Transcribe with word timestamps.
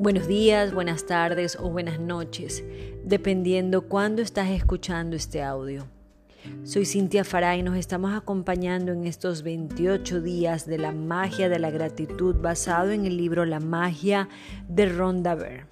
Buenos 0.00 0.26
días, 0.26 0.72
buenas 0.72 1.04
tardes 1.04 1.58
o 1.60 1.68
buenas 1.68 2.00
noches, 2.00 2.64
dependiendo 3.04 3.82
cuándo 3.82 4.22
estás 4.22 4.48
escuchando 4.48 5.14
este 5.14 5.42
audio. 5.42 5.88
Soy 6.64 6.86
Cintia 6.86 7.22
Farah 7.22 7.58
y 7.58 7.62
nos 7.62 7.76
estamos 7.76 8.14
acompañando 8.14 8.92
en 8.92 9.06
estos 9.06 9.42
28 9.42 10.22
días 10.22 10.64
de 10.64 10.78
la 10.78 10.92
magia 10.92 11.50
de 11.50 11.58
la 11.58 11.70
gratitud 11.70 12.34
basado 12.36 12.92
en 12.92 13.04
el 13.04 13.18
libro 13.18 13.44
La 13.44 13.60
magia 13.60 14.30
de 14.70 14.86
Rhonda 14.86 15.34
Byrne. 15.34 15.66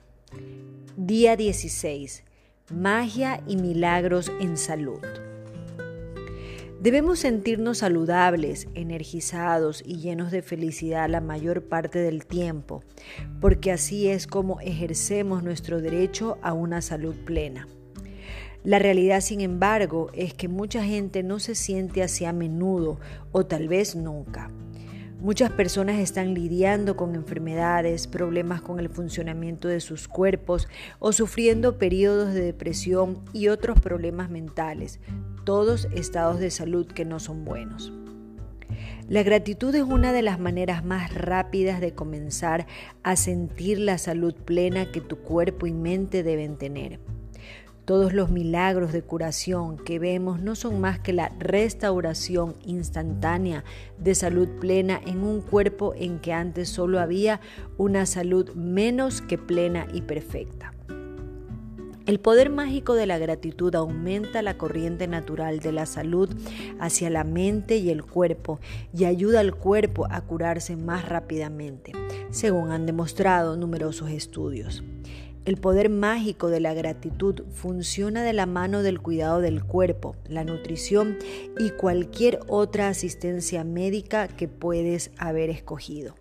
Día 0.98 1.34
16. 1.34 2.22
Magia 2.70 3.42
y 3.46 3.56
milagros 3.56 4.30
en 4.40 4.58
salud. 4.58 5.00
Debemos 6.80 7.18
sentirnos 7.18 7.78
saludables, 7.78 8.68
energizados 8.74 9.82
y 9.84 9.98
llenos 9.98 10.30
de 10.30 10.42
felicidad 10.42 11.08
la 11.10 11.20
mayor 11.20 11.64
parte 11.64 11.98
del 11.98 12.24
tiempo, 12.24 12.84
porque 13.40 13.72
así 13.72 14.08
es 14.08 14.28
como 14.28 14.60
ejercemos 14.60 15.42
nuestro 15.42 15.80
derecho 15.80 16.38
a 16.40 16.52
una 16.52 16.80
salud 16.80 17.16
plena. 17.24 17.66
La 18.62 18.78
realidad, 18.78 19.22
sin 19.22 19.40
embargo, 19.40 20.10
es 20.12 20.34
que 20.34 20.46
mucha 20.46 20.84
gente 20.84 21.24
no 21.24 21.40
se 21.40 21.56
siente 21.56 22.04
así 22.04 22.24
a 22.24 22.32
menudo 22.32 23.00
o 23.32 23.44
tal 23.44 23.66
vez 23.66 23.96
nunca. 23.96 24.48
Muchas 25.20 25.50
personas 25.50 25.98
están 25.98 26.32
lidiando 26.32 26.96
con 26.96 27.16
enfermedades, 27.16 28.06
problemas 28.06 28.62
con 28.62 28.78
el 28.78 28.88
funcionamiento 28.88 29.66
de 29.66 29.80
sus 29.80 30.06
cuerpos 30.06 30.68
o 31.00 31.12
sufriendo 31.12 31.76
periodos 31.76 32.34
de 32.34 32.42
depresión 32.42 33.18
y 33.32 33.48
otros 33.48 33.80
problemas 33.80 34.30
mentales, 34.30 35.00
todos 35.42 35.88
estados 35.92 36.38
de 36.38 36.52
salud 36.52 36.86
que 36.86 37.04
no 37.04 37.18
son 37.18 37.44
buenos. 37.44 37.92
La 39.08 39.24
gratitud 39.24 39.74
es 39.74 39.82
una 39.82 40.12
de 40.12 40.22
las 40.22 40.38
maneras 40.38 40.84
más 40.84 41.12
rápidas 41.12 41.80
de 41.80 41.94
comenzar 41.94 42.68
a 43.02 43.16
sentir 43.16 43.80
la 43.80 43.98
salud 43.98 44.36
plena 44.36 44.92
que 44.92 45.00
tu 45.00 45.16
cuerpo 45.18 45.66
y 45.66 45.72
mente 45.72 46.22
deben 46.22 46.58
tener. 46.58 47.00
Todos 47.88 48.12
los 48.12 48.28
milagros 48.30 48.92
de 48.92 49.00
curación 49.00 49.78
que 49.78 49.98
vemos 49.98 50.42
no 50.42 50.56
son 50.56 50.78
más 50.78 50.98
que 50.98 51.14
la 51.14 51.30
restauración 51.38 52.54
instantánea 52.66 53.64
de 53.96 54.14
salud 54.14 54.46
plena 54.60 55.00
en 55.06 55.24
un 55.24 55.40
cuerpo 55.40 55.94
en 55.96 56.18
que 56.18 56.34
antes 56.34 56.68
solo 56.68 57.00
había 57.00 57.40
una 57.78 58.04
salud 58.04 58.52
menos 58.52 59.22
que 59.22 59.38
plena 59.38 59.86
y 59.90 60.02
perfecta. 60.02 60.74
El 62.04 62.20
poder 62.20 62.50
mágico 62.50 62.92
de 62.92 63.06
la 63.06 63.16
gratitud 63.16 63.74
aumenta 63.74 64.42
la 64.42 64.58
corriente 64.58 65.08
natural 65.08 65.60
de 65.60 65.72
la 65.72 65.86
salud 65.86 66.28
hacia 66.78 67.08
la 67.08 67.24
mente 67.24 67.78
y 67.78 67.88
el 67.88 68.04
cuerpo 68.04 68.60
y 68.92 69.06
ayuda 69.06 69.40
al 69.40 69.54
cuerpo 69.54 70.06
a 70.10 70.20
curarse 70.20 70.76
más 70.76 71.08
rápidamente, 71.08 71.92
según 72.28 72.70
han 72.70 72.84
demostrado 72.84 73.56
numerosos 73.56 74.10
estudios. 74.10 74.84
El 75.48 75.56
poder 75.56 75.88
mágico 75.88 76.50
de 76.50 76.60
la 76.60 76.74
gratitud 76.74 77.44
funciona 77.50 78.22
de 78.22 78.34
la 78.34 78.44
mano 78.44 78.82
del 78.82 79.00
cuidado 79.00 79.40
del 79.40 79.64
cuerpo, 79.64 80.14
la 80.28 80.44
nutrición 80.44 81.16
y 81.58 81.70
cualquier 81.70 82.40
otra 82.48 82.88
asistencia 82.88 83.64
médica 83.64 84.28
que 84.28 84.46
puedes 84.46 85.10
haber 85.16 85.48
escogido. 85.48 86.16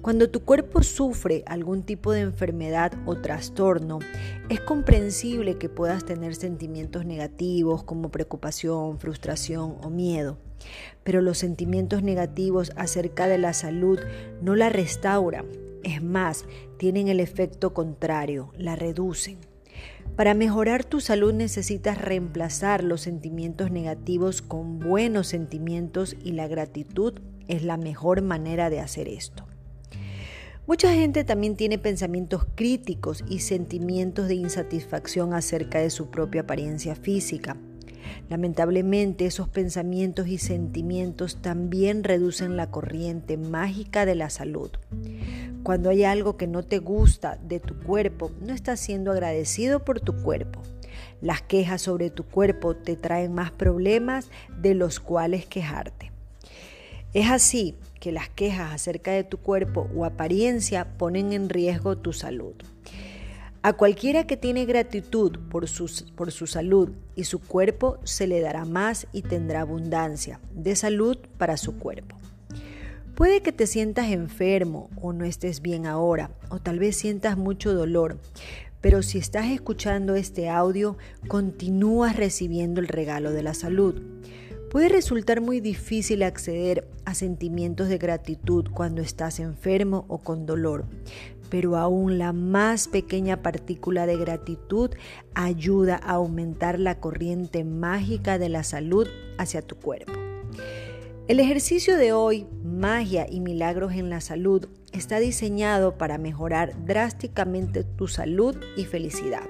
Cuando 0.00 0.28
tu 0.28 0.40
cuerpo 0.40 0.82
sufre 0.82 1.44
algún 1.46 1.84
tipo 1.84 2.10
de 2.10 2.22
enfermedad 2.22 2.92
o 3.06 3.14
trastorno, 3.14 4.00
es 4.48 4.58
comprensible 4.58 5.56
que 5.56 5.68
puedas 5.68 6.04
tener 6.04 6.34
sentimientos 6.34 7.06
negativos 7.06 7.84
como 7.84 8.10
preocupación, 8.10 8.98
frustración 8.98 9.76
o 9.84 9.88
miedo. 9.88 10.36
Pero 11.04 11.20
los 11.20 11.38
sentimientos 11.38 12.02
negativos 12.02 12.72
acerca 12.74 13.28
de 13.28 13.38
la 13.38 13.52
salud 13.52 14.00
no 14.40 14.56
la 14.56 14.68
restauran, 14.68 15.46
es 15.84 16.02
más, 16.02 16.44
tienen 16.76 17.08
el 17.08 17.20
efecto 17.20 17.74
contrario, 17.74 18.52
la 18.56 18.76
reducen. 18.76 19.38
Para 20.16 20.34
mejorar 20.34 20.84
tu 20.84 21.00
salud 21.00 21.32
necesitas 21.32 21.98
reemplazar 22.00 22.84
los 22.84 23.00
sentimientos 23.00 23.70
negativos 23.70 24.42
con 24.42 24.78
buenos 24.78 25.28
sentimientos 25.28 26.16
y 26.22 26.32
la 26.32 26.48
gratitud 26.48 27.14
es 27.48 27.62
la 27.62 27.76
mejor 27.76 28.22
manera 28.22 28.70
de 28.70 28.80
hacer 28.80 29.08
esto. 29.08 29.46
Mucha 30.66 30.92
gente 30.92 31.24
también 31.24 31.56
tiene 31.56 31.78
pensamientos 31.78 32.46
críticos 32.54 33.24
y 33.28 33.40
sentimientos 33.40 34.28
de 34.28 34.36
insatisfacción 34.36 35.34
acerca 35.34 35.80
de 35.80 35.90
su 35.90 36.10
propia 36.10 36.42
apariencia 36.42 36.94
física. 36.94 37.56
Lamentablemente 38.28 39.26
esos 39.26 39.48
pensamientos 39.48 40.28
y 40.28 40.38
sentimientos 40.38 41.42
también 41.42 42.04
reducen 42.04 42.56
la 42.56 42.70
corriente 42.70 43.36
mágica 43.36 44.06
de 44.06 44.14
la 44.14 44.30
salud. 44.30 44.70
Cuando 45.62 45.90
hay 45.90 46.02
algo 46.02 46.36
que 46.36 46.48
no 46.48 46.64
te 46.64 46.78
gusta 46.78 47.38
de 47.40 47.60
tu 47.60 47.78
cuerpo, 47.78 48.32
no 48.40 48.52
estás 48.52 48.80
siendo 48.80 49.12
agradecido 49.12 49.84
por 49.84 50.00
tu 50.00 50.20
cuerpo. 50.22 50.60
Las 51.20 51.40
quejas 51.40 51.82
sobre 51.82 52.10
tu 52.10 52.24
cuerpo 52.24 52.74
te 52.74 52.96
traen 52.96 53.32
más 53.32 53.52
problemas 53.52 54.28
de 54.60 54.74
los 54.74 54.98
cuales 54.98 55.46
quejarte. 55.46 56.10
Es 57.14 57.30
así 57.30 57.76
que 58.00 58.10
las 58.10 58.28
quejas 58.28 58.72
acerca 58.72 59.12
de 59.12 59.22
tu 59.22 59.38
cuerpo 59.38 59.88
o 59.94 60.04
apariencia 60.04 60.96
ponen 60.98 61.32
en 61.32 61.48
riesgo 61.48 61.96
tu 61.96 62.12
salud. 62.12 62.54
A 63.62 63.74
cualquiera 63.74 64.26
que 64.26 64.36
tiene 64.36 64.64
gratitud 64.64 65.38
por 65.48 65.68
su, 65.68 65.88
por 66.16 66.32
su 66.32 66.48
salud 66.48 66.90
y 67.14 67.22
su 67.22 67.38
cuerpo 67.38 67.98
se 68.02 68.26
le 68.26 68.40
dará 68.40 68.64
más 68.64 69.06
y 69.12 69.22
tendrá 69.22 69.60
abundancia 69.60 70.40
de 70.52 70.74
salud 70.74 71.18
para 71.38 71.56
su 71.56 71.78
cuerpo. 71.78 72.16
Puede 73.14 73.42
que 73.42 73.52
te 73.52 73.66
sientas 73.66 74.10
enfermo 74.10 74.88
o 75.00 75.12
no 75.12 75.26
estés 75.26 75.60
bien 75.60 75.84
ahora, 75.84 76.30
o 76.48 76.60
tal 76.60 76.78
vez 76.78 76.96
sientas 76.96 77.36
mucho 77.36 77.74
dolor, 77.74 78.16
pero 78.80 79.02
si 79.02 79.18
estás 79.18 79.50
escuchando 79.50 80.14
este 80.14 80.48
audio, 80.48 80.96
continúas 81.28 82.16
recibiendo 82.16 82.80
el 82.80 82.88
regalo 82.88 83.30
de 83.30 83.42
la 83.42 83.52
salud. 83.52 84.00
Puede 84.70 84.88
resultar 84.88 85.42
muy 85.42 85.60
difícil 85.60 86.22
acceder 86.22 86.88
a 87.04 87.14
sentimientos 87.14 87.90
de 87.90 87.98
gratitud 87.98 88.64
cuando 88.72 89.02
estás 89.02 89.40
enfermo 89.40 90.06
o 90.08 90.16
con 90.16 90.46
dolor, 90.46 90.86
pero 91.50 91.76
aún 91.76 92.16
la 92.16 92.32
más 92.32 92.88
pequeña 92.88 93.42
partícula 93.42 94.06
de 94.06 94.16
gratitud 94.16 94.90
ayuda 95.34 96.00
a 96.02 96.12
aumentar 96.12 96.80
la 96.80 96.98
corriente 96.98 97.62
mágica 97.62 98.38
de 98.38 98.48
la 98.48 98.64
salud 98.64 99.06
hacia 99.36 99.60
tu 99.60 99.76
cuerpo. 99.76 100.14
El 101.28 101.38
ejercicio 101.38 101.96
de 101.96 102.12
hoy, 102.12 102.48
magia 102.64 103.28
y 103.30 103.38
milagros 103.38 103.92
en 103.92 104.10
la 104.10 104.20
salud, 104.20 104.66
está 104.92 105.20
diseñado 105.20 105.96
para 105.96 106.18
mejorar 106.18 106.74
drásticamente 106.84 107.84
tu 107.84 108.08
salud 108.08 108.56
y 108.76 108.86
felicidad. 108.86 109.48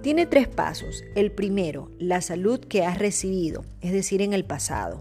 Tiene 0.00 0.24
tres 0.24 0.48
pasos. 0.48 1.04
El 1.14 1.30
primero, 1.30 1.90
la 1.98 2.22
salud 2.22 2.60
que 2.60 2.84
has 2.86 2.98
recibido, 2.98 3.62
es 3.82 3.92
decir, 3.92 4.22
en 4.22 4.32
el 4.32 4.46
pasado. 4.46 5.00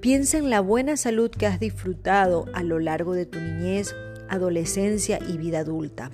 Piensa 0.00 0.38
en 0.38 0.50
la 0.50 0.60
buena 0.60 0.96
salud 0.96 1.32
que 1.32 1.46
has 1.46 1.58
disfrutado 1.58 2.46
a 2.54 2.62
lo 2.62 2.78
largo 2.78 3.12
de 3.12 3.26
tu 3.26 3.40
niñez, 3.40 3.92
adolescencia 4.28 5.18
y 5.28 5.36
vida 5.36 5.58
adulta. 5.58 6.12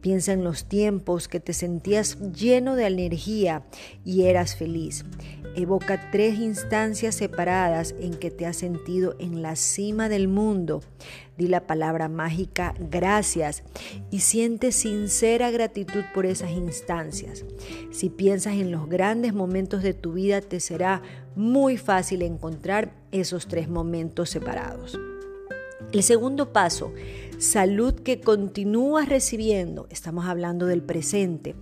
Piensa 0.00 0.32
en 0.32 0.44
los 0.44 0.66
tiempos 0.68 1.26
que 1.26 1.40
te 1.40 1.52
sentías 1.52 2.18
lleno 2.32 2.76
de 2.76 2.86
energía 2.86 3.64
y 4.04 4.22
eras 4.22 4.54
feliz. 4.54 5.04
Evoca 5.54 6.10
tres 6.10 6.38
instancias 6.38 7.14
separadas 7.14 7.94
en 8.00 8.14
que 8.14 8.30
te 8.30 8.46
has 8.46 8.56
sentido 8.56 9.14
en 9.18 9.42
la 9.42 9.54
cima 9.56 10.08
del 10.08 10.26
mundo. 10.26 10.80
Di 11.36 11.46
la 11.46 11.66
palabra 11.66 12.08
mágica 12.08 12.74
gracias 12.78 13.62
y 14.10 14.20
siente 14.20 14.72
sincera 14.72 15.50
gratitud 15.50 16.04
por 16.14 16.24
esas 16.24 16.52
instancias. 16.52 17.44
Si 17.90 18.08
piensas 18.08 18.54
en 18.54 18.70
los 18.70 18.88
grandes 18.88 19.34
momentos 19.34 19.82
de 19.82 19.92
tu 19.92 20.14
vida, 20.14 20.40
te 20.40 20.58
será 20.58 21.02
muy 21.36 21.76
fácil 21.76 22.22
encontrar 22.22 22.94
esos 23.10 23.46
tres 23.46 23.68
momentos 23.68 24.30
separados. 24.30 24.98
El 25.92 26.02
segundo 26.02 26.54
paso, 26.54 26.94
salud 27.38 27.94
que 27.94 28.20
continúas 28.20 29.08
recibiendo. 29.08 29.86
Estamos 29.90 30.24
hablando 30.24 30.64
del 30.64 30.82
presente. 30.82 31.54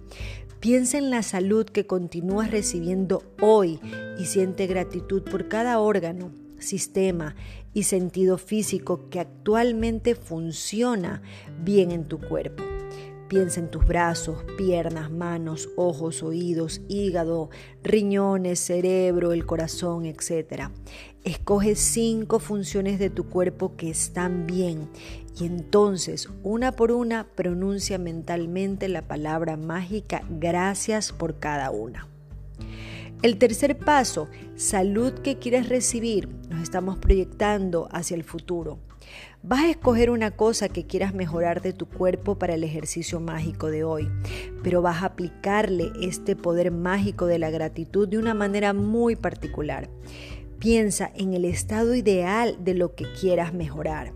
Piensa 0.60 0.98
en 0.98 1.08
la 1.08 1.22
salud 1.22 1.64
que 1.64 1.86
continúas 1.86 2.50
recibiendo 2.50 3.22
hoy 3.40 3.80
y 4.18 4.26
siente 4.26 4.66
gratitud 4.66 5.22
por 5.22 5.48
cada 5.48 5.78
órgano, 5.78 6.32
sistema 6.58 7.34
y 7.72 7.84
sentido 7.84 8.36
físico 8.36 9.08
que 9.08 9.20
actualmente 9.20 10.14
funciona 10.14 11.22
bien 11.64 11.92
en 11.92 12.04
tu 12.04 12.18
cuerpo. 12.20 12.62
Piensa 13.30 13.60
en 13.60 13.70
tus 13.70 13.86
brazos, 13.86 14.42
piernas, 14.58 15.08
manos, 15.08 15.68
ojos, 15.76 16.24
oídos, 16.24 16.80
hígado, 16.88 17.48
riñones, 17.84 18.58
cerebro, 18.58 19.30
el 19.32 19.46
corazón, 19.46 20.04
etc. 20.04 20.64
Escoge 21.22 21.76
cinco 21.76 22.40
funciones 22.40 22.98
de 22.98 23.08
tu 23.08 23.28
cuerpo 23.28 23.76
que 23.76 23.88
están 23.88 24.48
bien 24.48 24.88
y 25.38 25.46
entonces, 25.46 26.28
una 26.42 26.72
por 26.72 26.90
una, 26.90 27.28
pronuncia 27.36 27.98
mentalmente 27.98 28.88
la 28.88 29.06
palabra 29.06 29.56
mágica 29.56 30.22
gracias 30.28 31.12
por 31.12 31.38
cada 31.38 31.70
una. 31.70 32.08
El 33.22 33.38
tercer 33.38 33.78
paso, 33.78 34.28
salud 34.56 35.12
que 35.12 35.38
quieres 35.38 35.68
recibir, 35.68 36.28
nos 36.48 36.64
estamos 36.64 36.98
proyectando 36.98 37.88
hacia 37.92 38.16
el 38.16 38.24
futuro. 38.24 38.80
Vas 39.42 39.60
a 39.60 39.70
escoger 39.70 40.10
una 40.10 40.30
cosa 40.32 40.68
que 40.68 40.86
quieras 40.86 41.14
mejorar 41.14 41.62
de 41.62 41.72
tu 41.72 41.86
cuerpo 41.86 42.38
para 42.38 42.54
el 42.54 42.64
ejercicio 42.64 43.20
mágico 43.20 43.70
de 43.70 43.84
hoy, 43.84 44.08
pero 44.62 44.82
vas 44.82 45.02
a 45.02 45.06
aplicarle 45.06 45.92
este 46.02 46.36
poder 46.36 46.70
mágico 46.70 47.26
de 47.26 47.38
la 47.38 47.50
gratitud 47.50 48.06
de 48.06 48.18
una 48.18 48.34
manera 48.34 48.72
muy 48.72 49.16
particular. 49.16 49.88
Piensa 50.58 51.10
en 51.14 51.32
el 51.32 51.46
estado 51.46 51.94
ideal 51.94 52.58
de 52.62 52.74
lo 52.74 52.94
que 52.94 53.10
quieras 53.12 53.54
mejorar. 53.54 54.12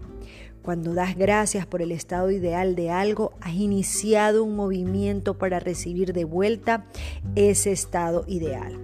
Cuando 0.65 0.95
das 0.95 1.17
gracias 1.17 1.67
por 1.67 1.83
el 1.83 1.93
estado 1.93 2.31
ideal 2.31 2.75
de 2.75 2.91
algo, 2.91 3.33
has 3.43 3.55
iniciado 3.55 4.45
un 4.45 4.57
movimiento 4.57 5.37
para 5.37 5.61
recibir 5.61 6.15
de 6.15 6.25
vuelta 6.25 6.87
ese 7.35 7.71
estado 7.71 8.25
ideal. 8.27 8.79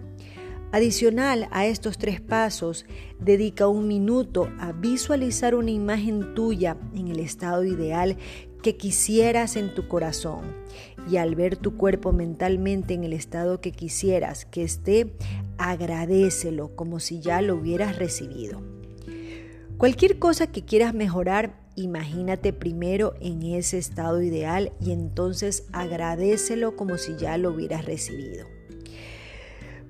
Adicional 0.73 1.49
a 1.51 1.67
estos 1.67 1.99
tres 1.99 2.21
pasos, 2.21 2.87
dedica 3.19 3.67
un 3.67 3.89
minuto 3.89 4.49
a 4.61 4.71
visualizar 4.71 5.57
una 5.57 5.73
imagen 5.73 6.35
tuya 6.35 6.77
en 6.95 7.09
el 7.09 7.19
estado 7.19 7.65
ideal 7.65 8.17
que 8.63 8.77
quisieras 8.77 9.57
en 9.57 9.75
tu 9.75 9.89
corazón. 9.89 10.43
Y 11.11 11.17
al 11.17 11.35
ver 11.35 11.57
tu 11.57 11.77
cuerpo 11.77 12.13
mentalmente 12.13 12.95
en 12.95 13.03
el 13.03 13.15
estado 13.15 13.61
que 13.61 13.73
quisieras 13.73 14.45
que 14.45 14.63
esté, 14.63 15.13
agradecelo 15.59 16.77
como 16.77 17.01
si 17.01 17.21
ya 17.21 17.43
lo 17.43 17.57
hubieras 17.57 17.99
recibido. 17.99 18.63
Cualquier 19.77 20.21
cosa 20.21 20.47
que 20.47 20.65
quieras 20.65 20.95
mejorar, 20.95 21.59
imagínate 21.75 22.53
primero 22.53 23.15
en 23.21 23.43
ese 23.43 23.79
estado 23.79 24.23
ideal 24.23 24.73
y 24.81 24.93
entonces 24.93 25.65
agradecelo 25.73 26.77
como 26.77 26.97
si 26.97 27.17
ya 27.17 27.39
lo 27.39 27.51
hubieras 27.51 27.87
recibido. 27.87 28.60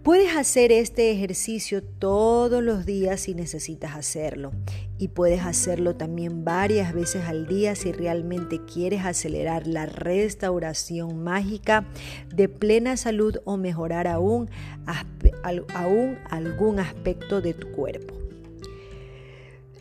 Puedes 0.03 0.35
hacer 0.35 0.73
este 0.73 1.11
ejercicio 1.11 1.83
todos 1.83 2.63
los 2.63 2.87
días 2.87 3.21
si 3.21 3.35
necesitas 3.35 3.95
hacerlo 3.95 4.51
y 4.97 5.09
puedes 5.09 5.43
hacerlo 5.43 5.95
también 5.95 6.43
varias 6.43 6.95
veces 6.95 7.25
al 7.27 7.47
día 7.47 7.75
si 7.75 7.93
realmente 7.93 8.65
quieres 8.65 9.05
acelerar 9.05 9.67
la 9.67 9.85
restauración 9.85 11.23
mágica 11.23 11.87
de 12.35 12.49
plena 12.49 12.97
salud 12.97 13.37
o 13.45 13.59
mejorar 13.59 14.07
aún, 14.07 14.49
aún 15.75 16.19
algún 16.31 16.79
aspecto 16.81 17.43
de 17.43 17.53
tu 17.53 17.71
cuerpo. 17.73 18.15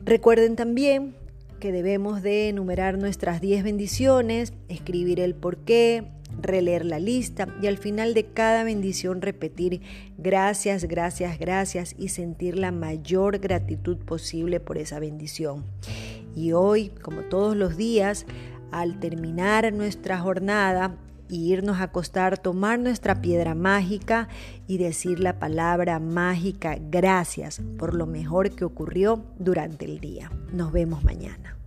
Recuerden 0.03 0.57
también 0.57 1.15
que 1.61 1.71
debemos 1.71 2.21
de 2.21 2.49
enumerar 2.49 2.97
nuestras 2.97 3.39
10 3.39 3.63
bendiciones, 3.63 4.51
escribir 4.67 5.21
el 5.21 5.33
por 5.33 5.59
qué, 5.59 6.11
releer 6.41 6.85
la 6.85 6.99
lista 6.99 7.47
y 7.61 7.67
al 7.67 7.77
final 7.77 8.13
de 8.13 8.25
cada 8.25 8.63
bendición 8.63 9.21
repetir 9.21 9.81
gracias, 10.17 10.85
gracias, 10.85 11.39
gracias 11.39 11.95
y 11.97 12.09
sentir 12.09 12.57
la 12.57 12.71
mayor 12.71 13.39
gratitud 13.39 13.97
posible 13.97 14.59
por 14.59 14.77
esa 14.77 14.99
bendición. 14.99 15.65
Y 16.35 16.51
hoy, 16.53 16.89
como 17.01 17.21
todos 17.23 17.55
los 17.55 17.77
días, 17.77 18.25
al 18.71 18.99
terminar 18.99 19.71
nuestra 19.73 20.19
jornada, 20.19 20.97
y 21.29 21.53
irnos 21.53 21.79
a 21.79 21.83
acostar, 21.83 22.37
tomar 22.37 22.79
nuestra 22.79 23.21
piedra 23.21 23.55
mágica 23.55 24.27
y 24.67 24.77
decir 24.77 25.19
la 25.19 25.39
palabra 25.39 25.99
mágica 25.99 26.77
gracias 26.79 27.61
por 27.77 27.93
lo 27.93 28.07
mejor 28.07 28.55
que 28.55 28.65
ocurrió 28.65 29.23
durante 29.37 29.85
el 29.85 29.99
día. 29.99 30.31
Nos 30.51 30.71
vemos 30.71 31.03
mañana. 31.03 31.58